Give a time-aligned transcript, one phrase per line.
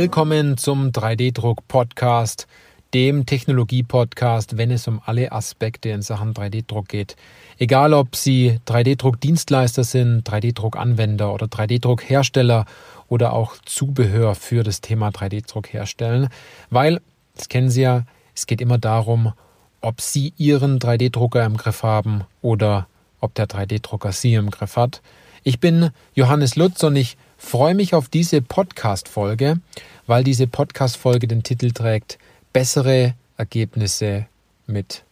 [0.00, 2.46] Willkommen zum 3D-Druck-Podcast,
[2.94, 7.16] dem Technologie-Podcast, wenn es um alle Aspekte in Sachen 3D-Druck geht.
[7.58, 12.66] Egal, ob Sie 3D-Druck-Dienstleister sind, 3D-Druck-Anwender oder 3D-Druck-Hersteller
[13.08, 16.28] oder auch Zubehör für das Thema 3D-Druck herstellen,
[16.70, 17.00] weil,
[17.34, 18.04] das kennen Sie ja,
[18.36, 19.32] es geht immer darum,
[19.80, 22.86] ob Sie Ihren 3D-Drucker im Griff haben oder
[23.18, 25.02] ob der 3D-Drucker Sie im Griff hat.
[25.42, 29.60] Ich bin Johannes Lutz und ich freue mich auf diese Podcast-Folge,
[30.08, 32.18] weil diese Podcast-Folge den Titel trägt
[32.54, 34.26] Bessere Ergebnisse
[34.66, 35.04] mit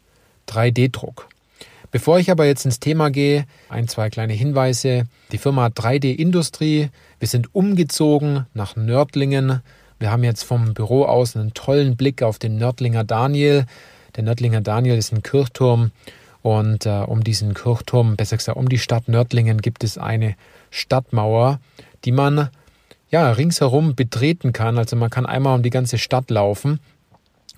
[0.48, 1.28] 3D-Druck.
[1.92, 5.06] Bevor ich aber jetzt ins Thema gehe, ein, zwei kleine Hinweise.
[5.32, 9.60] Die Firma 3D Industrie, wir sind umgezogen nach Nördlingen.
[9.98, 13.66] Wir haben jetzt vom Büro aus einen tollen Blick auf den Nördlinger Daniel.
[14.16, 15.90] Der Nördlinger Daniel ist ein Kirchturm
[16.40, 20.36] und äh, um diesen Kirchturm, besser gesagt um die Stadt Nördlingen, gibt es eine
[20.70, 21.60] Stadtmauer,
[22.06, 22.48] die man
[23.20, 24.78] ja ringsherum betreten kann.
[24.78, 26.80] Also man kann einmal um die ganze Stadt laufen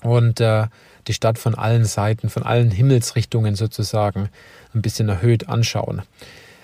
[0.02, 0.66] und äh,
[1.06, 4.28] die Stadt von allen Seiten, von allen Himmelsrichtungen sozusagen
[4.74, 6.02] ein bisschen erhöht anschauen.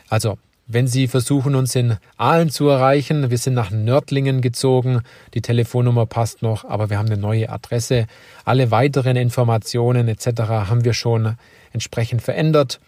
[0.09, 5.03] Also wenn Sie versuchen, uns in Aalen zu erreichen, wir sind nach Nördlingen gezogen,
[5.35, 8.07] die Telefonnummer passt noch, aber wir haben eine neue Adresse.
[8.47, 10.27] Alle weiteren Informationen etc.
[10.49, 11.37] haben wir schon
[11.73, 12.81] entsprechend verändert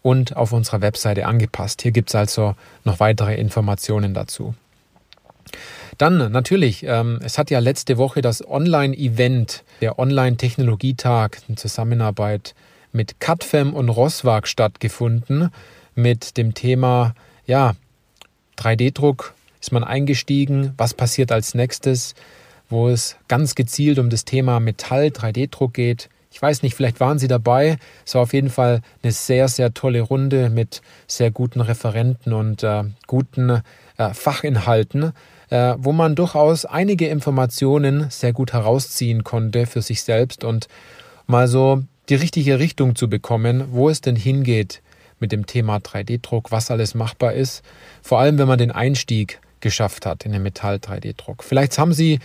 [0.00, 1.82] und auf unserer Webseite angepasst.
[1.82, 2.54] Hier gibt es also
[2.84, 4.54] noch weitere Informationen dazu.
[5.98, 12.54] Dann natürlich, ähm, es hat ja letzte Woche das Online-Event, der Online-Technologietag in Zusammenarbeit
[12.92, 15.50] mit CATFEM und Roswag stattgefunden
[15.94, 17.14] mit dem Thema,
[17.46, 17.74] ja,
[18.58, 22.14] 3D-Druck ist man eingestiegen, was passiert als nächstes,
[22.68, 26.08] wo es ganz gezielt um das Thema Metall 3D-Druck geht.
[26.34, 27.78] Ich weiß nicht, vielleicht waren Sie dabei.
[28.04, 32.64] Es war auf jeden Fall eine sehr, sehr tolle Runde mit sehr guten Referenten und
[32.64, 33.62] äh, guten
[33.98, 35.12] äh, Fachinhalten,
[35.50, 40.66] äh, wo man durchaus einige Informationen sehr gut herausziehen konnte für sich selbst und
[41.28, 44.82] mal so die richtige Richtung zu bekommen, wo es denn hingeht
[45.20, 47.62] mit dem Thema 3D-Druck, was alles machbar ist.
[48.02, 51.44] Vor allem, wenn man den Einstieg geschafft hat in den Metall-3D-Druck.
[51.44, 52.18] Vielleicht haben Sie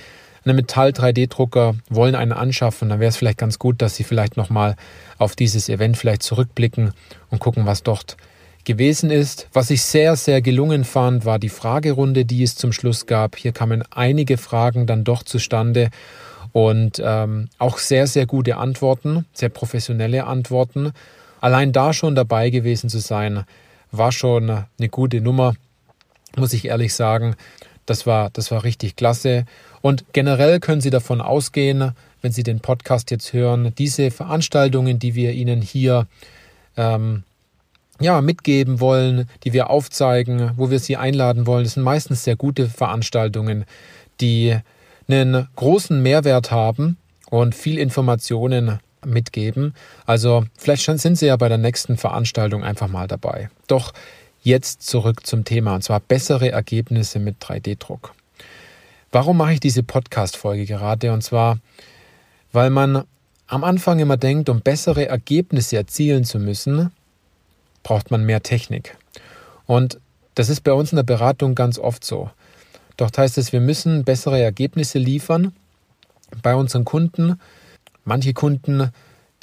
[0.45, 4.75] einen Metall-3D-Drucker, wollen einen anschaffen, dann wäre es vielleicht ganz gut, dass Sie vielleicht nochmal
[5.17, 6.93] auf dieses Event vielleicht zurückblicken
[7.29, 8.17] und gucken, was dort
[8.65, 9.47] gewesen ist.
[9.53, 13.35] Was ich sehr, sehr gelungen fand, war die Fragerunde, die es zum Schluss gab.
[13.35, 15.89] Hier kamen einige Fragen dann doch zustande
[16.51, 20.91] und ähm, auch sehr, sehr gute Antworten, sehr professionelle Antworten.
[21.41, 23.45] Allein da schon dabei gewesen zu sein,
[23.91, 25.53] war schon eine gute Nummer,
[26.35, 27.35] muss ich ehrlich sagen.
[27.85, 29.45] Das war, das war richtig klasse.
[29.81, 35.15] Und generell können Sie davon ausgehen, wenn Sie den Podcast jetzt hören, diese Veranstaltungen, die
[35.15, 36.07] wir Ihnen hier
[36.75, 37.23] ähm,
[37.99, 42.35] ja, mitgeben wollen, die wir aufzeigen, wo wir Sie einladen wollen, das sind meistens sehr
[42.35, 43.65] gute Veranstaltungen,
[44.21, 44.57] die
[45.07, 46.97] einen großen Mehrwert haben
[47.29, 49.73] und viel Informationen mitgeben.
[50.05, 53.49] Also vielleicht sind Sie ja bei der nächsten Veranstaltung einfach mal dabei.
[53.67, 53.93] Doch
[54.41, 58.13] jetzt zurück zum Thema, und zwar bessere Ergebnisse mit 3D-Druck.
[59.11, 61.11] Warum mache ich diese Podcast-Folge gerade?
[61.11, 61.59] Und zwar,
[62.51, 63.03] weil man
[63.47, 66.91] am Anfang immer denkt, um bessere Ergebnisse erzielen zu müssen,
[67.83, 68.97] braucht man mehr Technik.
[69.65, 69.99] Und
[70.35, 72.29] das ist bei uns in der Beratung ganz oft so.
[72.97, 75.53] Doch heißt es, wir müssen bessere Ergebnisse liefern
[76.43, 77.39] bei unseren Kunden,
[78.09, 78.89] Manche Kunden,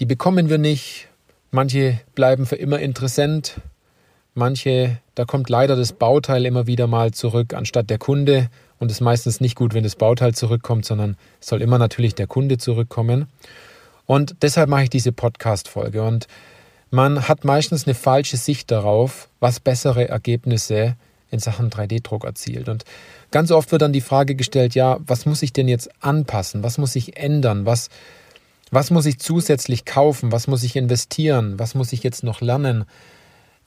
[0.01, 1.07] die bekommen wir nicht,
[1.53, 3.61] manche bleiben für immer interessant,
[4.35, 8.99] manche, da kommt leider das Bauteil immer wieder mal zurück anstatt der Kunde und es
[8.99, 12.59] ist meistens nicht gut, wenn das Bauteil zurückkommt, sondern es soll immer natürlich der Kunde
[12.59, 13.27] zurückkommen.
[14.07, 16.27] Und deshalb mache ich diese Podcast-Folge und
[16.91, 20.97] man hat meistens eine falsche Sicht darauf, was bessere Ergebnisse
[21.31, 22.69] in Sachen 3D-Druck erzielt.
[22.69, 22.85] Und
[23.31, 26.63] ganz oft wird dann die Frage gestellt, ja, was muss ich denn jetzt anpassen?
[26.63, 27.67] Was muss ich ändern?
[27.67, 27.89] Was,
[28.71, 30.31] was muss ich zusätzlich kaufen?
[30.31, 31.59] Was muss ich investieren?
[31.59, 32.85] Was muss ich jetzt noch lernen?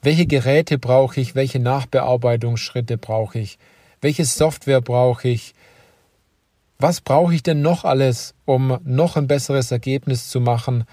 [0.02, 1.34] Welche Geräte brauche ich?
[1.34, 3.58] Welche Nachbearbeitungsschritte brauche ich?
[4.00, 5.54] Welche Software brauche ich?
[6.78, 10.84] Was brauche ich denn noch alles, um noch ein besseres Ergebnis zu machen?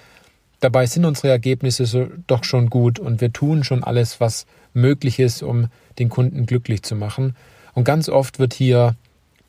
[0.60, 5.20] Dabei sind unsere Ergebnisse so, doch schon gut und wir tun schon alles, was möglich
[5.20, 5.68] ist, um
[6.00, 7.36] den Kunden glücklich zu machen.
[7.74, 8.96] Und ganz oft wird hier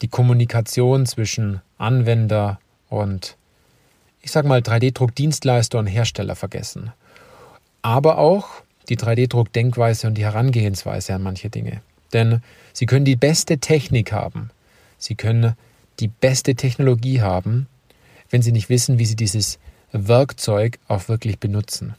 [0.02, 3.36] die Kommunikation zwischen Anwender und
[4.20, 6.92] ich sage mal, 3D-Druck-Dienstleister und Hersteller vergessen.
[7.82, 8.48] Aber auch
[8.88, 11.80] die 3D-Druck-Denkweise und die Herangehensweise an manche Dinge.
[12.12, 14.50] Denn Sie können die beste Technik haben,
[14.98, 15.54] Sie können
[16.00, 17.66] die beste Technologie haben,
[18.30, 19.58] wenn Sie nicht wissen, wie Sie dieses
[19.92, 21.94] Werkzeug auch wirklich benutzen.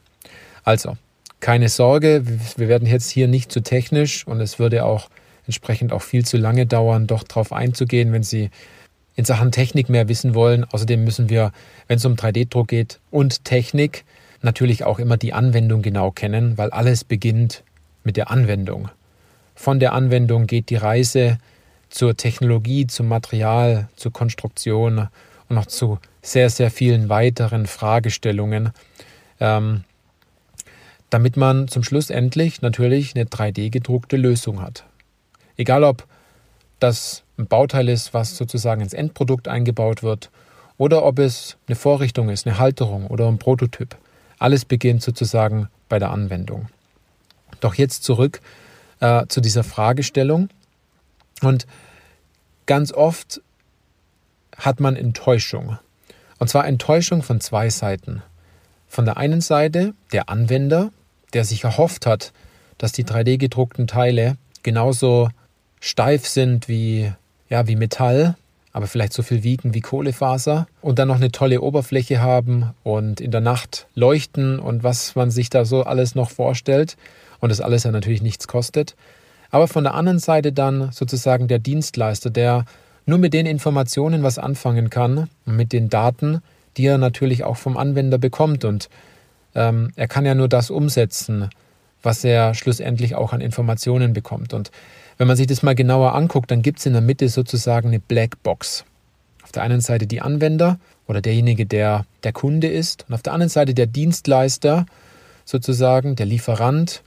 [0.63, 0.97] Also,
[1.39, 2.23] keine Sorge,
[2.57, 5.09] wir werden jetzt hier nicht zu technisch und es würde auch
[5.45, 8.49] entsprechend auch viel zu lange dauern, doch darauf einzugehen, wenn Sie
[9.15, 10.65] in Sachen Technik mehr wissen wollen.
[10.65, 11.51] Außerdem müssen wir,
[11.87, 14.05] wenn es um 3D-Druck geht und Technik,
[14.41, 17.63] natürlich auch immer die Anwendung genau kennen, weil alles beginnt
[18.03, 18.89] mit der Anwendung.
[19.59, 21.37] Von der Anwendung geht die Reise
[21.89, 25.09] zur Technologie, zum Material, zur Konstruktion
[25.49, 28.71] und noch zu sehr, sehr vielen weiteren Fragestellungen,
[29.41, 29.83] ähm,
[31.09, 34.85] damit man zum Schluss endlich natürlich eine 3D-gedruckte Lösung hat.
[35.57, 36.07] Egal ob
[36.79, 40.31] das ein Bauteil ist, was sozusagen ins Endprodukt eingebaut wird,
[40.77, 43.97] oder ob es eine Vorrichtung ist, eine Halterung oder ein Prototyp.
[44.37, 46.69] Alles beginnt sozusagen bei der Anwendung.
[47.59, 48.39] Doch jetzt zurück
[48.99, 50.49] äh, zu dieser Fragestellung.
[51.41, 51.67] Und
[52.65, 53.41] ganz oft
[54.57, 55.77] hat man Enttäuschung.
[56.37, 58.21] Und zwar Enttäuschung von zwei Seiten.
[58.87, 60.91] Von der einen Seite der Anwender,
[61.33, 62.33] der sich erhofft hat,
[62.77, 65.29] dass die 3D-gedruckten Teile genauso
[65.79, 67.11] steif sind wie,
[67.49, 68.35] ja, wie Metall,
[68.71, 73.21] aber vielleicht so viel wiegen wie Kohlefaser und dann noch eine tolle Oberfläche haben und
[73.21, 76.97] in der Nacht leuchten und was man sich da so alles noch vorstellt
[77.39, 78.95] und das alles ja natürlich nichts kostet.
[79.51, 82.65] Aber von der anderen Seite dann sozusagen der Dienstleister, der
[83.05, 86.41] nur mit den Informationen was anfangen kann mit den Daten,
[86.77, 88.63] die er natürlich auch vom Anwender bekommt.
[88.65, 88.89] Und
[89.55, 91.49] ähm, er kann ja nur das umsetzen,
[92.03, 94.53] was er schlussendlich auch an Informationen bekommt.
[94.53, 94.71] Und
[95.17, 97.99] wenn man sich das mal genauer anguckt, dann gibt es in der Mitte sozusagen eine
[97.99, 98.85] Blackbox.
[99.43, 103.33] Auf der einen Seite die Anwender oder derjenige, der der Kunde ist, und auf der
[103.33, 104.85] anderen Seite der Dienstleister,
[105.43, 107.01] sozusagen der Lieferant.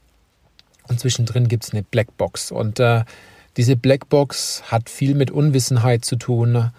[0.88, 2.50] Und zwischendrin gibt es eine Blackbox.
[2.50, 3.04] Und äh,
[3.56, 6.70] diese Blackbox hat viel mit Unwissenheit zu tun,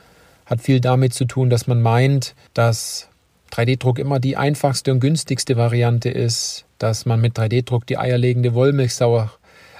[0.46, 3.10] hat viel damit zu tun, dass man meint, dass
[3.52, 9.30] 3D-Druck immer die einfachste und günstigste Variante ist, dass man mit 3D-Druck die eierlegende Wollmilchsau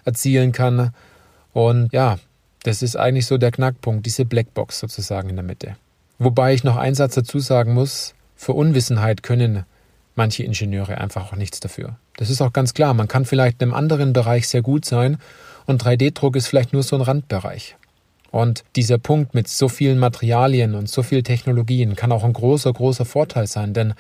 [0.06, 0.94] erzielen kann
[1.54, 2.18] und ja,
[2.64, 5.76] das ist eigentlich so der Knackpunkt, diese Blackbox sozusagen in der Mitte.
[6.18, 9.66] Wobei ich noch einen Satz dazu sagen muss, für Unwissenheit können
[10.16, 11.98] manche Ingenieure einfach auch nichts dafür.
[12.24, 15.18] Das ist auch ganz klar, man kann vielleicht in einem anderen Bereich sehr gut sein
[15.66, 17.76] und 3D-Druck ist vielleicht nur so ein Randbereich.
[18.32, 22.72] Und dieser Punkt mit so vielen Materialien und so vielen Technologien kann auch ein großer,
[22.72, 23.94] großer Vorteil sein, denn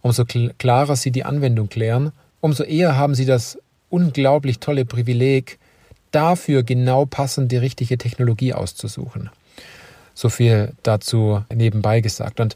[0.00, 3.58] umso klarer Sie die Anwendung klären, umso eher haben Sie das
[3.90, 5.58] unglaublich tolle Privileg,
[6.12, 9.28] dafür genau passend die richtige Technologie auszusuchen.
[10.14, 12.40] So viel dazu nebenbei gesagt.
[12.40, 12.54] Und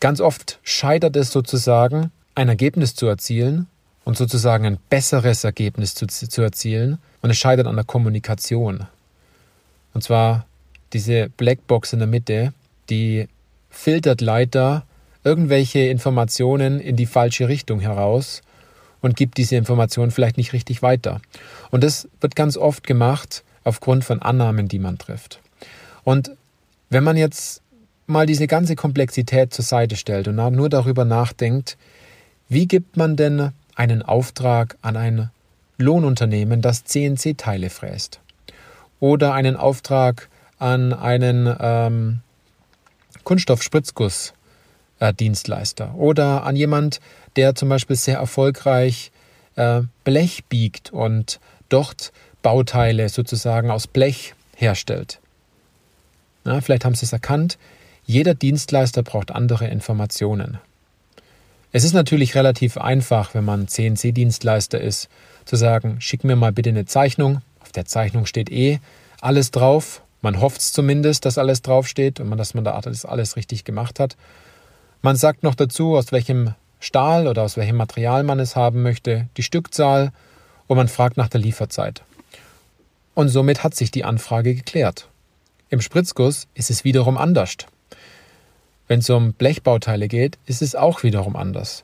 [0.00, 3.68] ganz oft scheitert es sozusagen, ein Ergebnis zu erzielen
[4.04, 6.98] und sozusagen ein besseres Ergebnis zu, zu erzielen.
[7.20, 8.86] Und es scheitert an der Kommunikation.
[9.94, 10.46] Und zwar
[10.92, 12.52] diese Blackbox in der Mitte,
[12.90, 13.28] die
[13.70, 14.84] filtert leider
[15.24, 18.42] irgendwelche Informationen in die falsche Richtung heraus
[19.00, 21.20] und gibt diese Information vielleicht nicht richtig weiter.
[21.70, 25.40] Und das wird ganz oft gemacht aufgrund von Annahmen, die man trifft.
[26.04, 26.32] Und
[26.90, 27.62] wenn man jetzt
[28.06, 31.76] mal diese ganze Komplexität zur Seite stellt und nur darüber nachdenkt,
[32.48, 35.30] wie gibt man denn einen Auftrag an ein
[35.78, 38.20] Lohnunternehmen, das CNC-Teile fräst?
[39.00, 40.28] Oder einen Auftrag
[40.58, 42.20] an einen ähm,
[43.24, 45.94] Kunststoffspritzguss-Dienstleister?
[45.94, 47.00] Oder an jemand,
[47.36, 49.12] der zum Beispiel sehr erfolgreich
[49.56, 55.20] äh, Blech biegt und dort Bauteile sozusagen aus Blech herstellt.
[56.44, 57.58] Na, vielleicht haben Sie es erkannt,
[58.04, 60.58] jeder Dienstleister braucht andere Informationen.
[61.74, 65.08] Es ist natürlich relativ einfach, wenn man CNC-Dienstleister ist,
[65.46, 67.40] zu sagen, schick mir mal bitte eine Zeichnung.
[67.60, 68.78] Auf der Zeichnung steht eh
[69.22, 70.02] alles drauf.
[70.20, 74.00] Man hofft es zumindest, dass alles draufsteht und man, dass man da alles richtig gemacht
[74.00, 74.18] hat.
[75.00, 79.28] Man sagt noch dazu, aus welchem Stahl oder aus welchem Material man es haben möchte,
[79.38, 80.12] die Stückzahl
[80.66, 82.02] und man fragt nach der Lieferzeit.
[83.14, 85.08] Und somit hat sich die Anfrage geklärt.
[85.70, 87.56] Im Spritzguss ist es wiederum anders.
[88.92, 91.82] Wenn es um Blechbauteile geht, ist es auch wiederum anders.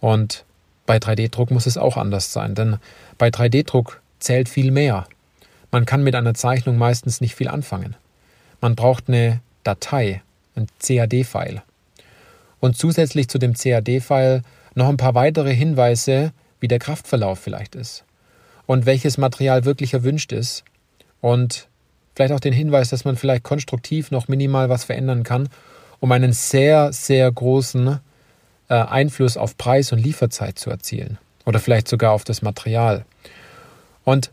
[0.00, 0.44] Und
[0.86, 2.78] bei 3D-Druck muss es auch anders sein, denn
[3.16, 5.06] bei 3D-Druck zählt viel mehr.
[5.70, 7.94] Man kann mit einer Zeichnung meistens nicht viel anfangen.
[8.60, 10.20] Man braucht eine Datei,
[10.56, 11.62] ein CAD-File
[12.58, 14.42] und zusätzlich zu dem CAD-File
[14.74, 18.02] noch ein paar weitere Hinweise, wie der Kraftverlauf vielleicht ist
[18.66, 20.64] und welches Material wirklich erwünscht ist
[21.20, 21.68] und
[22.16, 25.48] vielleicht auch den Hinweis, dass man vielleicht konstruktiv noch minimal was verändern kann,
[26.00, 28.00] um einen sehr, sehr großen
[28.68, 33.04] äh, Einfluss auf Preis und Lieferzeit zu erzielen oder vielleicht sogar auf das Material.
[34.04, 34.30] Und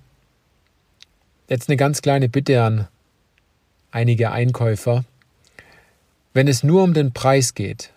[1.47, 2.87] jetzt eine ganz kleine Bitte an
[3.91, 5.05] einige Einkäufer.
[6.33, 7.91] Wenn es nur um den Preis geht,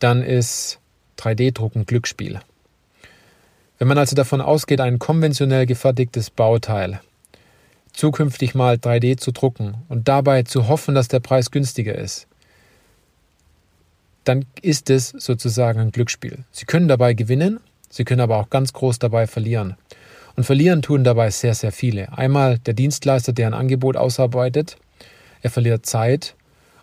[0.00, 0.80] dann ist
[1.18, 2.40] 3D-Druck ein Glücksspiel.
[3.78, 7.00] Wenn man also davon ausgeht, ein konventionell gefertigtes Bauteil
[7.94, 12.26] zukünftig mal 3D zu drucken und dabei zu hoffen, dass der Preis günstiger ist,
[14.24, 16.38] dann ist es sozusagen ein Glücksspiel.
[16.50, 19.76] Sie können dabei gewinnen, Sie können aber auch ganz groß dabei verlieren.
[20.34, 22.12] Und verlieren tun dabei sehr, sehr viele.
[22.18, 24.76] Einmal der Dienstleister, der ein Angebot ausarbeitet,
[25.42, 26.34] er verliert Zeit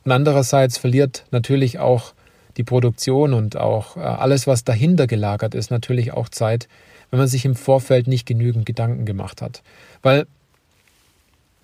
[0.05, 2.13] und andererseits verliert natürlich auch
[2.57, 6.67] die Produktion und auch äh, alles, was dahinter gelagert ist, natürlich auch Zeit,
[7.09, 9.63] wenn man sich im Vorfeld nicht genügend Gedanken gemacht hat.
[10.01, 10.27] Weil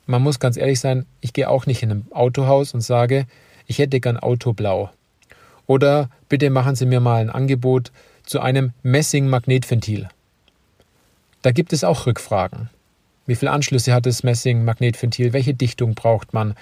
[0.06, 3.28] man muss ganz ehrlich sein, ich gehe auch nicht in ein Autohaus und sage,
[3.66, 4.90] ich hätte gern Auto blau.
[5.68, 7.92] Oder bitte machen Sie mir mal ein Angebot
[8.26, 10.10] zu einem Messing-Magnetventil.
[11.42, 12.70] Da gibt es auch Rückfragen.
[13.26, 15.34] Wie viele Anschlüsse hat das Messing-Magnetventil?
[15.34, 16.56] Welche Dichtung braucht man?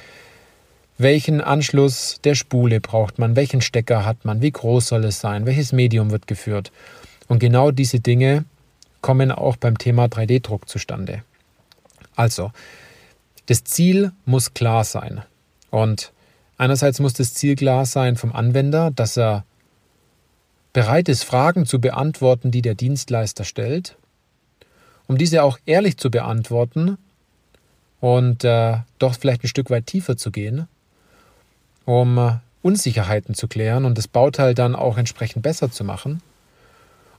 [0.98, 3.36] Welchen Anschluss der Spule braucht man?
[3.36, 4.42] Welchen Stecker hat man?
[4.42, 5.46] Wie groß soll es sein?
[5.46, 6.72] Welches Medium wird geführt?
[7.28, 8.46] Und genau diese Dinge
[9.02, 11.24] kommen auch beim Thema 3D-Druck zustande.
[12.16, 12.52] Also,
[13.46, 15.22] das Ziel muss klar sein.
[15.70, 16.12] Und
[16.58, 19.46] einerseits muss das Ziel klar sein vom Anwender, dass er
[20.74, 23.96] bereit ist, Fragen zu beantworten, die der Dienstleister stellt,
[25.08, 26.98] um diese auch ehrlich zu beantworten
[28.02, 30.68] und äh, doch vielleicht ein Stück weit tiefer zu gehen,
[31.86, 36.22] um äh, Unsicherheiten zu klären und das Bauteil dann auch entsprechend besser zu machen.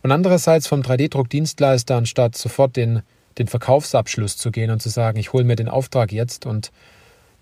[0.02, 3.02] Und andererseits vom 3D-Druckdienstleister, anstatt sofort den,
[3.38, 6.72] den Verkaufsabschluss zu gehen und zu sagen, ich hole mir den Auftrag jetzt und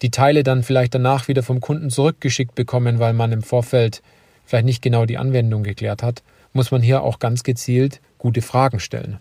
[0.03, 4.03] die Teile dann vielleicht danach wieder vom Kunden zurückgeschickt bekommen, weil man im Vorfeld
[4.45, 6.23] vielleicht nicht genau die Anwendung geklärt hat,
[6.53, 9.19] muss man hier auch ganz gezielt gute Fragen stellen.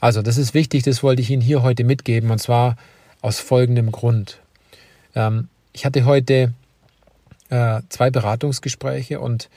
[0.00, 2.76] Also, das ist wichtig, das wollte ich Ihnen hier heute mitgeben, und zwar
[3.20, 4.40] aus folgendem Grund.
[5.14, 6.54] Ähm, ich hatte heute
[7.50, 9.50] äh, zwei Beratungsgespräche und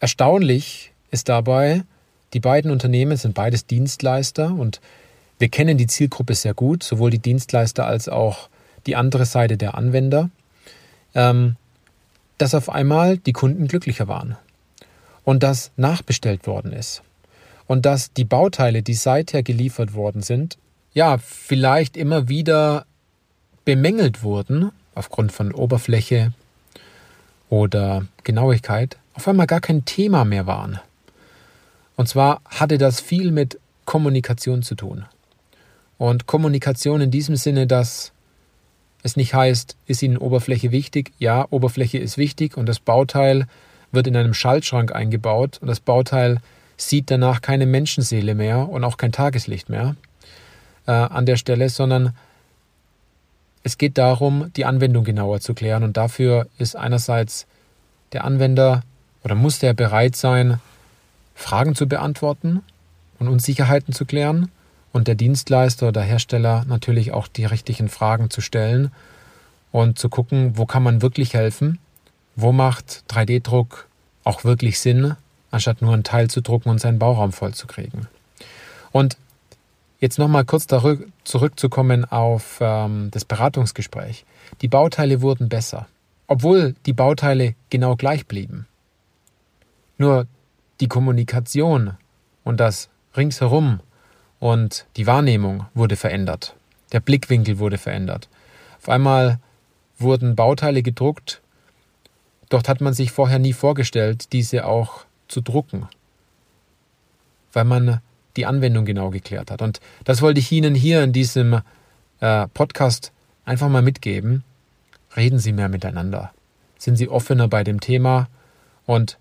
[0.00, 1.82] erstaunlich ist dabei,
[2.34, 4.80] die beiden Unternehmen sind beides Dienstleister und
[5.38, 8.48] wir kennen die Zielgruppe sehr gut, sowohl die Dienstleister als auch
[8.86, 10.30] die andere Seite der Anwender,
[11.14, 11.56] ähm,
[12.38, 14.36] dass auf einmal die Kunden glücklicher waren
[15.24, 17.02] und dass nachbestellt worden ist
[17.66, 20.58] und dass die Bauteile, die seither geliefert worden sind,
[20.92, 22.86] ja, vielleicht immer wieder
[23.64, 26.32] bemängelt wurden aufgrund von Oberfläche
[27.48, 30.80] oder Genauigkeit, auf einmal gar kein Thema mehr waren.
[31.96, 35.04] Und zwar hatte das viel mit Kommunikation zu tun.
[35.98, 38.12] Und Kommunikation in diesem Sinne, dass
[39.02, 41.12] es nicht heißt, ist Ihnen Oberfläche wichtig?
[41.18, 43.46] Ja, Oberfläche ist wichtig und das Bauteil
[43.92, 46.40] wird in einem Schaltschrank eingebaut und das Bauteil
[46.76, 49.96] sieht danach keine Menschenseele mehr und auch kein Tageslicht mehr
[50.86, 52.14] äh, an der Stelle, sondern
[53.62, 55.82] es geht darum, die Anwendung genauer zu klären.
[55.82, 57.46] Und dafür ist einerseits
[58.12, 58.82] der Anwender
[59.22, 60.60] oder muss der bereit sein,
[61.34, 62.62] Fragen zu beantworten
[63.18, 64.50] und Unsicherheiten zu klären
[64.92, 68.90] und der Dienstleister oder Hersteller natürlich auch die richtigen Fragen zu stellen
[69.72, 71.78] und zu gucken, wo kann man wirklich helfen,
[72.36, 73.88] wo macht 3D-Druck
[74.24, 75.16] auch wirklich Sinn
[75.50, 78.08] anstatt nur einen Teil zu drucken und seinen Bauraum voll zu kriegen.
[78.92, 79.16] Und
[79.98, 80.66] jetzt nochmal kurz
[81.24, 84.24] zurückzukommen auf ähm, das Beratungsgespräch.
[84.62, 85.86] Die Bauteile wurden besser,
[86.26, 88.66] obwohl die Bauteile genau gleich blieben.
[89.98, 90.26] Nur
[90.80, 91.96] die Kommunikation
[92.44, 93.80] und das ringsherum
[94.40, 96.56] und die Wahrnehmung wurde verändert.
[96.92, 98.28] Der Blickwinkel wurde verändert.
[98.78, 99.38] Auf einmal
[99.98, 101.42] wurden Bauteile gedruckt,
[102.48, 105.86] dort hat man sich vorher nie vorgestellt, diese auch zu drucken,
[107.52, 108.00] weil man
[108.36, 109.62] die Anwendung genau geklärt hat.
[109.62, 111.60] Und das wollte ich Ihnen hier in diesem
[112.20, 113.12] äh, Podcast
[113.44, 114.42] einfach mal mitgeben.
[115.16, 116.32] Reden Sie mehr miteinander.
[116.78, 118.28] Sind Sie offener bei dem Thema
[118.86, 119.18] und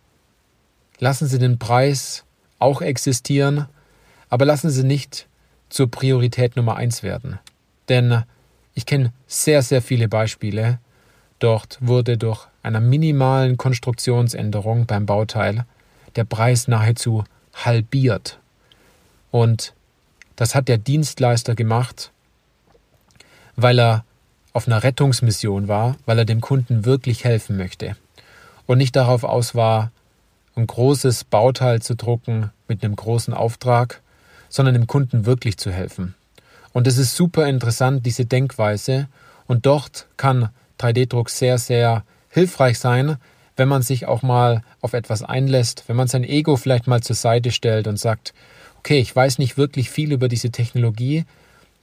[0.99, 2.23] lassen Sie den Preis
[2.59, 3.67] auch existieren,
[4.29, 5.27] aber lassen Sie nicht
[5.69, 7.39] zur Priorität Nummer eins werden.
[7.89, 8.23] Denn
[8.73, 10.79] ich kenne sehr, sehr viele Beispiele.
[11.39, 15.65] Dort wurde durch einer minimalen Konstruktionsänderung beim Bauteil
[16.15, 18.39] der Preis nahezu halbiert.
[19.31, 19.73] Und
[20.35, 22.11] das hat der Dienstleister gemacht,
[23.55, 24.05] weil er
[24.53, 27.95] auf einer Rettungsmission war, weil er dem Kunden wirklich helfen möchte
[28.65, 29.91] und nicht darauf aus war,
[30.55, 34.01] ein großes Bauteil zu drucken mit einem großen Auftrag,
[34.49, 36.15] sondern dem Kunden wirklich zu helfen.
[36.73, 39.07] Und es ist super interessant, diese Denkweise.
[39.47, 43.17] Und dort kann 3D-Druck sehr, sehr hilfreich sein,
[43.55, 47.15] wenn man sich auch mal auf etwas einlässt, wenn man sein Ego vielleicht mal zur
[47.15, 48.33] Seite stellt und sagt,
[48.77, 51.25] okay, ich weiß nicht wirklich viel über diese Technologie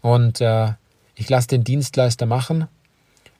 [0.01, 0.73] und äh,
[1.15, 2.69] ich lasse den Dienstleister machen.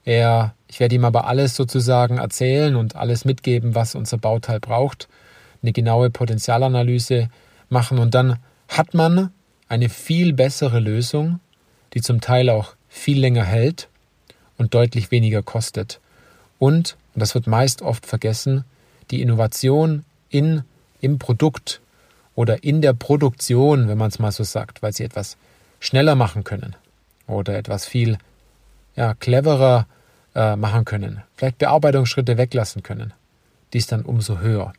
[0.05, 5.07] Er, ich werde ihm aber alles sozusagen erzählen und alles mitgeben, was unser Bauteil braucht,
[5.61, 7.29] eine genaue Potenzialanalyse
[7.69, 9.31] machen und dann hat man
[9.69, 11.39] eine viel bessere Lösung,
[11.93, 13.89] die zum Teil auch viel länger hält
[14.57, 15.99] und deutlich weniger kostet.
[16.59, 18.63] Und, und das wird meist oft vergessen,
[19.11, 20.63] die Innovation in,
[21.01, 21.81] im Produkt
[22.35, 25.37] oder in der Produktion, wenn man es mal so sagt, weil sie etwas
[25.79, 26.75] schneller machen können
[27.27, 28.17] oder etwas viel
[28.95, 29.87] ja, cleverer
[30.35, 33.13] äh, machen können, vielleicht Bearbeitungsschritte weglassen können,
[33.73, 34.73] die ist dann umso höher.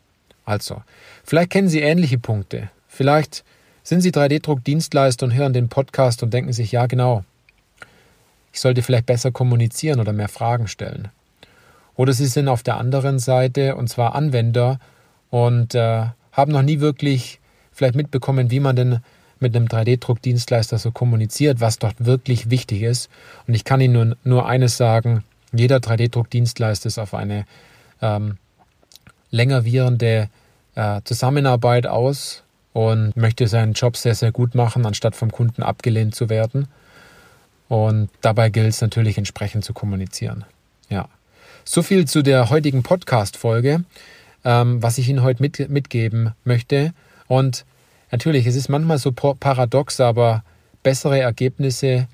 [0.44, 0.82] Also,
[1.24, 2.70] vielleicht kennen Sie ähnliche Punkte.
[2.88, 3.44] Vielleicht
[3.88, 7.24] sind Sie 3D-Druck-Dienstleister und hören den Podcast und denken sich, ja genau,
[8.52, 11.08] ich sollte vielleicht besser kommunizieren oder mehr Fragen stellen.
[11.96, 14.78] Oder Sie sind auf der anderen Seite, und zwar Anwender,
[15.30, 17.40] und äh, haben noch nie wirklich
[17.72, 18.98] vielleicht mitbekommen, wie man denn
[19.40, 23.08] mit einem 3D-Druck-Dienstleister so kommuniziert, was dort wirklich wichtig ist.
[23.46, 27.46] Und ich kann Ihnen nur, nur eines sagen, jeder 3D-Druck-Dienstleister ist auf eine
[28.02, 28.36] ähm,
[29.30, 30.26] länger äh,
[31.04, 36.28] Zusammenarbeit aus und möchte seinen Job sehr, sehr gut machen, anstatt vom Kunden abgelehnt zu
[36.28, 36.68] werden.
[37.68, 40.44] Und dabei gilt es natürlich entsprechend zu kommunizieren.
[40.88, 41.08] Ja.
[41.64, 43.84] So viel zu der heutigen Podcast-Folge,
[44.44, 46.94] ähm, was ich Ihnen heute mit, mitgeben möchte.
[47.26, 47.64] Und
[48.10, 50.44] natürlich, es ist manchmal so paradox, aber
[50.82, 52.08] bessere Ergebnisse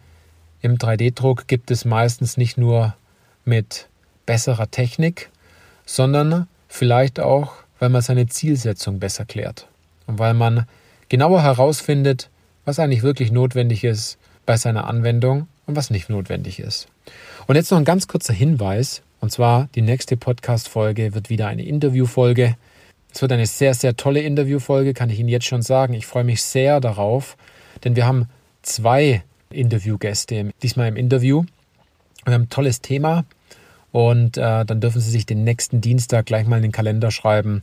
[0.60, 2.94] im 3D-Druck gibt es meistens nicht nur
[3.44, 3.88] mit
[4.26, 5.30] besserer Technik,
[5.84, 9.68] sondern vielleicht auch, weil man seine Zielsetzung besser klärt
[10.06, 10.66] und weil man
[11.08, 12.30] genauer herausfindet,
[12.64, 16.88] was eigentlich wirklich notwendig ist bei seiner Anwendung und was nicht notwendig ist.
[17.46, 21.64] Und jetzt noch ein ganz kurzer Hinweis, und zwar die nächste Podcast-Folge wird wieder eine
[21.64, 22.56] Interviewfolge.
[23.12, 25.94] Es wird eine sehr, sehr tolle Interviewfolge, kann ich Ihnen jetzt schon sagen.
[25.94, 27.36] Ich freue mich sehr darauf,
[27.84, 28.28] denn wir haben
[28.62, 31.44] zwei Interviewgäste diesmal im Interview.
[32.24, 33.24] Wir haben ein tolles Thema
[33.92, 37.62] und äh, dann dürfen Sie sich den nächsten Dienstag gleich mal in den Kalender schreiben.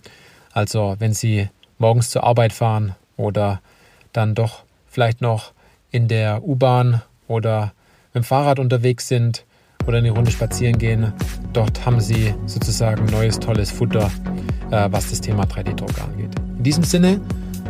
[0.54, 1.50] Also wenn Sie
[1.82, 3.60] morgens zur Arbeit fahren oder
[4.14, 5.52] dann doch vielleicht noch
[5.90, 7.74] in der U-Bahn oder
[8.14, 9.46] mit dem Fahrrad unterwegs sind
[9.88, 11.12] oder eine Runde spazieren gehen,
[11.54, 14.12] dort haben Sie sozusagen neues, tolles Futter,
[14.70, 16.30] äh, was das Thema 3D-Druck angeht.
[16.58, 17.20] In diesem Sinne,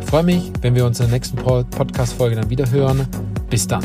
[0.06, 3.06] freue mich, wenn wir uns in der nächsten Podcast-Folge dann wieder hören.
[3.48, 3.82] Bis dann.